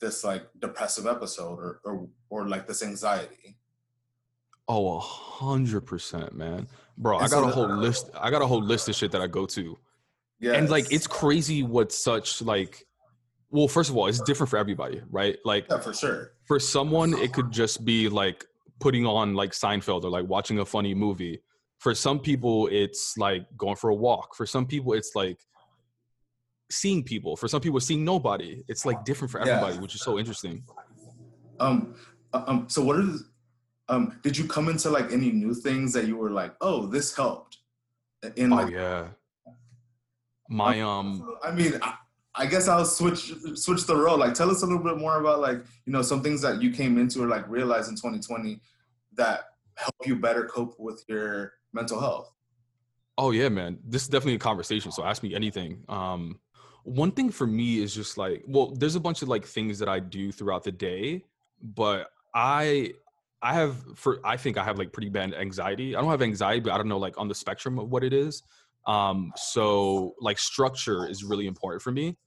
[0.01, 3.57] this like depressive episode or or, or like this anxiety.
[4.67, 7.17] Oh, a hundred percent, man, bro.
[7.17, 8.09] And I got so a whole the, list.
[8.19, 9.77] I got a whole list of shit that I go to.
[10.39, 12.85] Yeah, and like it's crazy what such like.
[13.49, 15.37] Well, first of all, it's different for everybody, right?
[15.45, 16.31] Like, yeah, for sure.
[16.47, 18.45] For someone, it could just be like
[18.79, 21.41] putting on like Seinfeld or like watching a funny movie.
[21.79, 24.33] For some people, it's like going for a walk.
[24.35, 25.37] For some people, it's like
[26.71, 27.35] seeing people.
[27.35, 28.63] For some people, seeing nobody.
[28.67, 29.81] It's like different for everybody, yeah.
[29.81, 30.63] which is so interesting.
[31.59, 31.95] Um,
[32.33, 32.65] uh, um.
[32.69, 33.25] So, what is
[33.89, 37.15] um, did you come into like any new things that you were like, oh, this
[37.15, 37.57] helped?
[38.37, 39.07] In like, oh yeah.
[40.49, 41.95] My um, I mean, I,
[42.35, 44.17] I guess I'll switch switch the role.
[44.17, 46.71] Like, tell us a little bit more about like you know some things that you
[46.71, 48.59] came into or like realized in 2020
[49.15, 49.41] that
[49.75, 52.31] help you better cope with your mental health.
[53.17, 53.79] Oh yeah, man.
[53.85, 54.91] This is definitely a conversation.
[54.91, 55.83] So ask me anything.
[55.89, 56.39] Um,
[56.83, 59.89] one thing for me is just like, well, there's a bunch of like things that
[59.89, 61.23] I do throughout the day,
[61.61, 62.93] but I
[63.43, 65.95] I have for I think I have like pretty bad anxiety.
[65.95, 68.13] I don't have anxiety, but I don't know like on the spectrum of what it
[68.13, 68.41] is.
[68.87, 72.17] Um, so like structure is really important for me.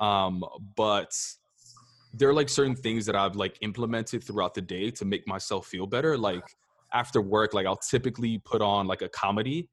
[0.00, 0.44] Um,
[0.76, 1.12] but
[2.12, 5.66] there are like certain things that I've like implemented throughout the day to make myself
[5.68, 6.18] feel better.
[6.18, 6.56] Like
[6.92, 9.68] after work, like I'll typically put on like a comedy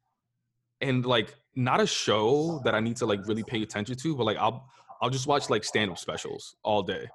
[0.79, 4.25] and like not a show that I need to like really pay attention to, but
[4.25, 4.69] like I'll
[5.01, 7.07] I'll just watch like stand-up specials all day.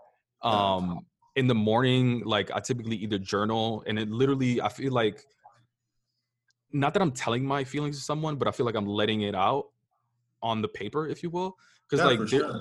[0.43, 5.25] Um in the morning, like I typically either journal and it literally, I feel like,
[6.73, 9.35] not that I'm telling my feelings to someone, but I feel like I'm letting it
[9.35, 9.67] out
[10.43, 11.57] on the paper, if you will.
[11.88, 12.61] because Yeah, like there- sure.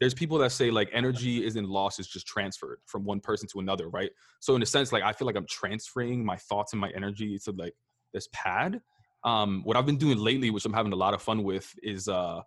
[0.00, 3.60] there's people that say like energy isn't lost it's just transferred from one person to
[3.60, 6.80] another right so in a sense like i feel like i'm transferring my thoughts and
[6.80, 7.74] my energy to like
[8.14, 8.80] this pad
[9.24, 12.08] um what i've been doing lately which i'm having a lot of fun with is
[12.08, 12.40] uh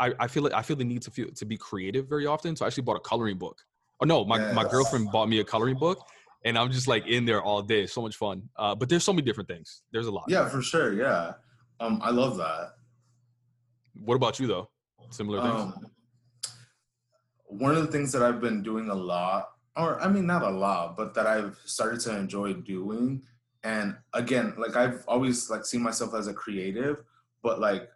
[0.00, 2.56] i, I feel like i feel the need to feel to be creative very often
[2.56, 3.60] so i actually bought a coloring book
[4.00, 5.98] oh no my, my girlfriend bought me a coloring book
[6.44, 9.12] and i'm just like in there all day so much fun uh but there's so
[9.12, 10.92] many different things there's a lot Yeah, for sure.
[10.92, 11.34] Yeah.
[11.80, 12.72] Um, I love that.
[13.94, 14.68] what about you though
[15.10, 15.86] similar things Um,
[17.46, 20.50] one of the things that I've been doing a lot, or I mean, not a
[20.50, 23.22] lot, but that I've started to enjoy doing.
[23.62, 27.02] And again, like I've always like seen myself as a creative,
[27.42, 27.88] but like,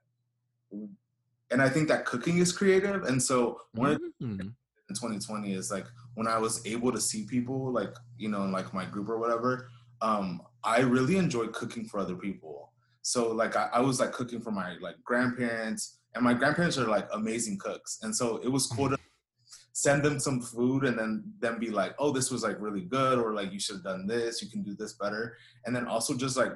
[1.51, 3.05] and I think that cooking is creative.
[3.05, 4.55] And so one of Mhm.
[4.91, 8.53] In 2020 is like when I was able to see people like you know in
[8.53, 9.71] like my group or whatever.
[10.03, 12.73] Um, I really enjoy cooking for other people.
[13.03, 16.87] So like I, I was like cooking for my like grandparents, and my grandparents are
[16.87, 18.99] like amazing cooks, and so it was cool to
[19.73, 23.19] send them some food and then them be like, oh, this was like really good,
[23.19, 26.15] or like you should have done this, you can do this better, and then also
[26.15, 26.53] just like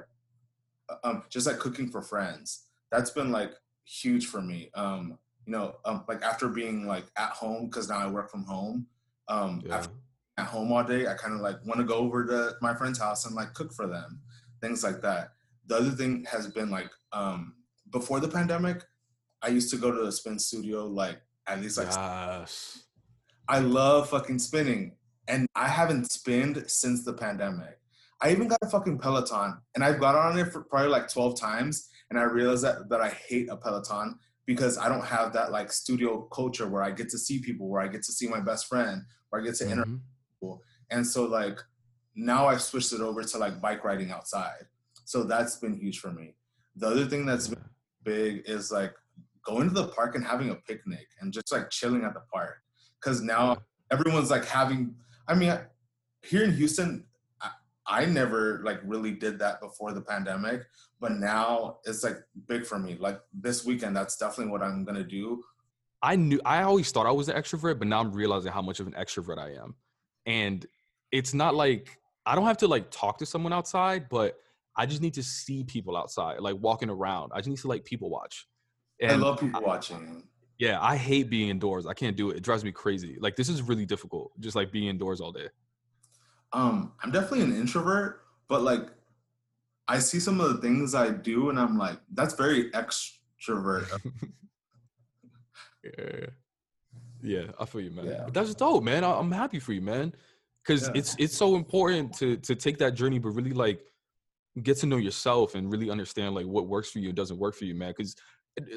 [1.03, 2.67] um just like cooking for friends.
[2.91, 3.53] That's been like
[3.85, 4.69] huge for me.
[4.75, 8.43] Um, you know, um, like after being like at home because now I work from
[8.43, 8.87] home.
[9.27, 9.77] Um, yeah.
[9.77, 9.91] after
[10.37, 12.99] at home all day, I kind of like want to go over to my friend's
[12.99, 14.19] house and like cook for them,
[14.61, 15.29] things like that.
[15.67, 17.55] The other thing has been like um,
[17.91, 18.83] before the pandemic,
[19.41, 22.85] I used to go to the spin studio like at least like yes
[23.47, 24.95] I love fucking spinning,
[25.27, 27.77] and I haven't spinned since the pandemic.
[28.21, 31.39] I even got a fucking Peloton, and I've got on it for probably like twelve
[31.39, 35.51] times, and I realized that that I hate a Peloton because I don't have that
[35.51, 38.39] like studio culture where I get to see people, where I get to see my
[38.39, 39.89] best friend, where I get to interact
[40.43, 40.59] Mhm.
[40.91, 41.59] and so like
[42.15, 44.67] now I've switched it over to like bike riding outside.
[45.05, 46.35] So that's been huge for me.
[46.75, 47.63] The other thing that's been
[48.03, 48.93] big is like
[49.43, 52.57] going to the park and having a picnic and just like chilling at the park.
[53.01, 53.57] Cause now
[53.91, 54.95] everyone's like having,
[55.27, 55.59] I mean,
[56.21, 57.05] here in Houston,
[57.41, 57.49] I,
[57.87, 60.63] I never like really did that before the pandemic,
[61.05, 62.97] but now it's like big for me.
[62.99, 65.43] Like this weekend, that's definitely what I'm gonna do.
[66.01, 68.79] I knew I always thought I was an extrovert, but now I'm realizing how much
[68.79, 69.75] of an extrovert I am.
[70.25, 70.65] And
[71.11, 74.39] it's not like I don't have to like talk to someone outside, but
[74.75, 77.33] I just need to see people outside, like walking around.
[77.35, 78.47] I just need to like people watch.
[79.07, 80.23] I love people watching.
[80.57, 81.85] yeah, I hate being indoors.
[81.85, 82.37] I can't do it.
[82.37, 83.17] It drives me crazy.
[83.19, 85.49] Like this is really difficult, just like being indoors all day.
[86.53, 88.89] um i'm definitely an introvert but like
[89.87, 93.85] i see some of the things i do and i'm like that's very extrovert
[95.83, 96.25] Yeah,
[97.21, 98.05] yeah, I feel you, man.
[98.05, 98.27] Yeah.
[98.31, 99.03] That's dope, man.
[99.03, 100.13] I- I'm happy for you, man,
[100.63, 100.93] because Yeah.
[100.95, 103.81] it's it's so important to to take that journey, but really like
[104.63, 107.55] get to know yourself and really understand like what works for you and doesn't work
[107.55, 107.93] for you, man.
[107.95, 108.15] Because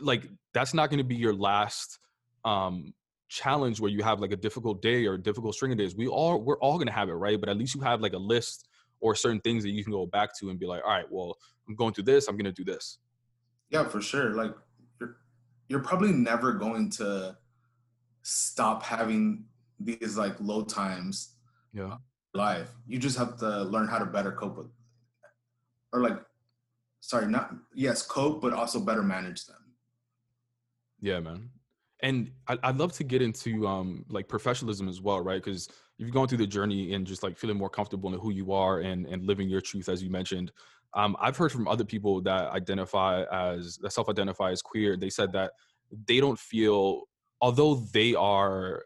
[0.03, 1.99] like that's not going to be your last
[2.45, 2.93] um
[3.29, 5.95] challenge where you have like a difficult day or a difficult string of days.
[5.97, 7.39] We all we're all going to have it, right?
[7.41, 8.69] But at least you have like a list
[9.01, 11.37] or certain things that you can go back to and be like, all right, well,
[11.69, 12.29] I'm going through this.
[12.29, 12.99] I'm going to do this.
[13.71, 14.55] yeah for sure like
[14.99, 15.17] you're
[15.69, 17.37] you're probably never going to
[18.23, 19.45] stop having
[19.79, 21.35] these like low times
[21.73, 21.97] Yeah.
[22.35, 24.71] in life you just have to learn how to better cope with
[25.93, 26.19] or like
[27.01, 29.63] sorry not yes cope but also better manage them
[31.01, 31.51] Yeah, man.
[32.01, 35.43] And I, I'd love to get into um like professionalism as well, right?
[35.43, 38.53] Because you've gone through the journey and just like feeling more comfortable in who you
[38.53, 40.53] are and and living your truth, as you mentioned.
[40.95, 44.97] Um, I've heard from other people that identify as that self-identify as queer.
[44.97, 45.53] They said that
[46.07, 47.03] they don't feel,
[47.41, 48.85] although they are,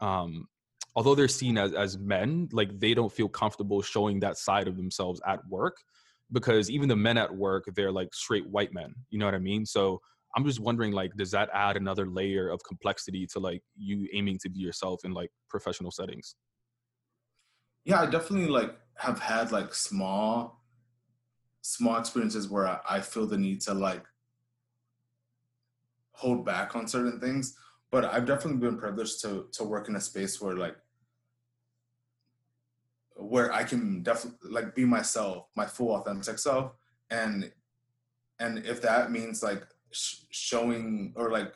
[0.00, 0.46] um,
[0.94, 4.76] although they're seen as as men, like they don't feel comfortable showing that side of
[4.76, 5.78] themselves at work,
[6.30, 8.94] because even the men at work, they're like straight white men.
[9.10, 9.66] You know what I mean?
[9.66, 10.00] So
[10.36, 14.38] I'm just wondering, like, does that add another layer of complexity to like you aiming
[14.42, 16.36] to be yourself in like professional settings?
[17.84, 20.62] Yeah i definitely like have had like small
[21.62, 24.04] small experiences where I, I feel the need to like
[26.12, 27.56] hold back on certain things
[27.90, 30.76] but i've definitely been privileged to to work in a space where like
[33.16, 36.72] where i can definitely like be myself my full authentic self
[37.10, 37.50] and
[38.38, 39.62] and if that means like
[39.92, 41.54] sh- showing or like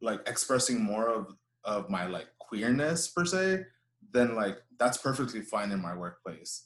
[0.00, 3.64] like expressing more of of my like queerness per se
[4.12, 6.64] then like that's perfectly fine in my workplace.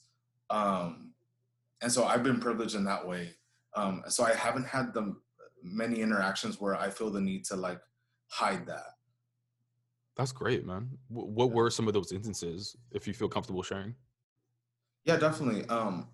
[0.48, 1.12] Um
[1.82, 3.34] and so i've been privileged in that way.
[3.76, 5.14] Um so i haven't had the
[5.62, 7.80] many interactions where i feel the need to like
[8.28, 8.86] hide that.
[10.16, 10.90] That's great, man.
[11.08, 13.94] Wh- What were some of those instances, if you feel comfortable sharing?
[15.04, 15.66] yeah definitely.
[15.68, 16.08] Um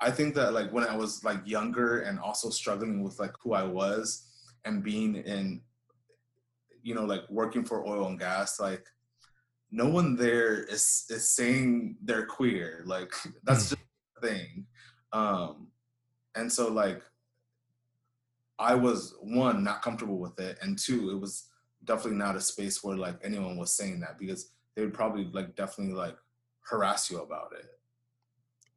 [0.00, 3.52] i think that like when i was like younger and also struggling with like who
[3.54, 4.04] i was
[4.64, 5.62] and being in
[6.82, 8.84] you know like working for oil and gas like
[9.74, 13.12] no one there is is saying they're queer like
[13.42, 13.82] that's just
[14.18, 14.64] a thing
[15.12, 15.66] um
[16.36, 17.02] and so like
[18.58, 21.48] i was one not comfortable with it and two it was
[21.84, 25.56] definitely not a space where like anyone was saying that because they would probably like
[25.56, 26.16] definitely like
[26.60, 27.66] harass you about it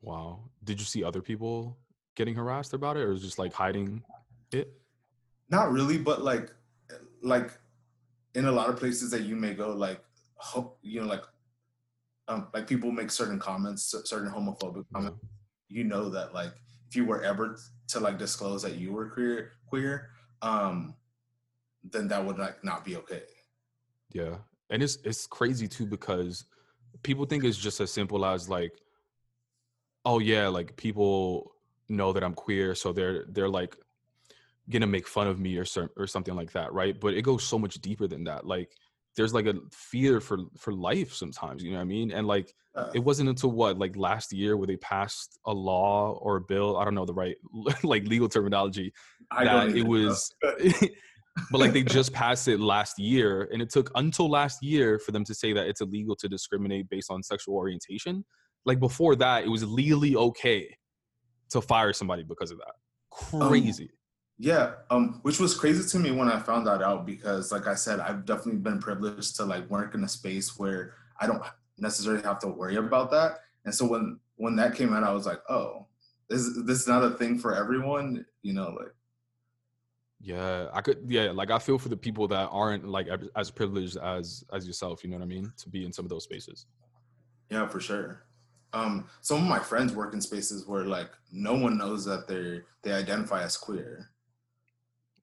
[0.01, 0.39] Wow.
[0.63, 1.77] Did you see other people
[2.15, 4.03] getting harassed about it or just like hiding
[4.51, 4.71] it?
[5.49, 6.51] not really but like
[7.21, 7.51] like
[8.35, 10.01] in a lot of places that you may go like
[10.37, 11.23] ho- you know like
[12.27, 15.19] um like people make certain comments certain homophobic comments
[15.69, 16.53] you know that like
[16.89, 17.57] if you were ever
[17.87, 20.09] to like disclose that you were queer queer
[20.41, 20.95] um
[21.83, 23.23] then that would like not be okay
[24.11, 24.37] Yeah.
[24.69, 26.45] And it's it's crazy too because
[27.03, 28.73] people think it's just as simple as like,
[30.05, 31.51] oh yeah, like people
[31.89, 33.75] know that I'm queer, so they're they're like
[34.69, 35.65] gonna make fun of me or
[35.95, 36.99] or something like that, right?
[36.99, 38.45] But it goes so much deeper than that.
[38.45, 38.71] Like
[39.17, 42.11] there's like a fear for for life sometimes, you know what I mean?
[42.11, 46.17] And like Uh, it wasn't until what like last year where they passed a law
[46.21, 47.35] or a bill, I don't know the right
[47.83, 48.93] like legal terminology
[49.31, 50.33] I that it was
[51.51, 55.11] but like they just passed it last year and it took until last year for
[55.11, 58.23] them to say that it's illegal to discriminate based on sexual orientation.
[58.65, 60.77] Like before that it was legally okay
[61.49, 62.75] to fire somebody because of that.
[63.09, 63.89] Crazy
[64.39, 67.73] Yeah, um, which was crazy to me when I found that out because, like I
[67.73, 71.41] said, I've definitely been privileged to like work in a space where I don't
[71.77, 73.39] necessarily have to worry about that.
[73.65, 75.87] And so when when that came out, I was like, oh,
[76.29, 78.93] this this is not a thing for everyone, you know, like
[80.19, 83.51] yeah i could yeah like i feel for the people that aren't like as- as
[83.51, 86.23] privileged as as yourself you know what i mean to be in some of those
[86.23, 86.65] spaces
[87.49, 88.23] yeah, for sure.
[88.73, 92.65] Um, some of my friends work in spaces where like no one knows that they're
[92.83, 94.09] they identify as queer.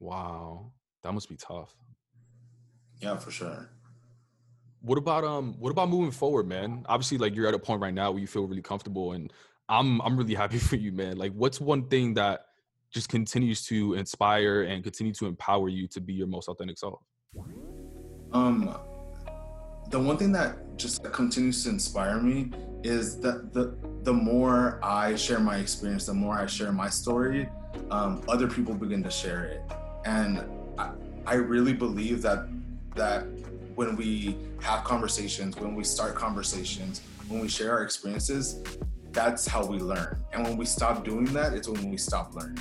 [0.05, 0.73] Wow
[1.05, 1.77] that must be tough.
[3.01, 3.69] Yeah, for sure.
[4.81, 6.85] what about um what about moving forward man?
[6.89, 9.33] Obviously like you're at a point right now where you feel really comfortable and
[9.69, 11.17] i'm i'm really happy for you man.
[11.17, 12.47] Like what's one thing that
[12.91, 17.01] just continues to inspire and continue to empower you to be your most authentic self?
[18.33, 18.77] Um,
[19.91, 22.53] the one thing that just continues to inspire me
[22.83, 27.49] is that the the more I share my experience, the more I share my story,
[27.91, 29.63] um, other people begin to share it,
[30.05, 30.45] and
[30.79, 30.91] I,
[31.27, 32.49] I really believe that
[32.95, 33.27] that
[33.75, 38.63] when we have conversations, when we start conversations, when we share our experiences,
[39.11, 40.17] that's how we learn.
[40.33, 42.59] And when we stop doing that, it's when we stop learning.